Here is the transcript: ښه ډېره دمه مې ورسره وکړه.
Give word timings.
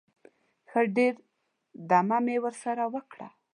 ښه 0.69 0.81
ډېره 0.95 1.21
دمه 1.89 2.17
مې 2.25 2.37
ورسره 2.45 2.83
وکړه. 2.93 3.27